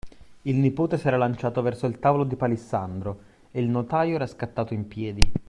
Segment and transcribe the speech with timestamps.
[0.41, 3.19] Il nipote s'era lanciato verso il tavolo di palissandro
[3.51, 5.31] e il notaio era scattato in piedi.